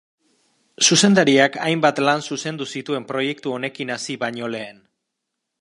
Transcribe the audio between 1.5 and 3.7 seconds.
hainbat lan zuzendu zituen proiektu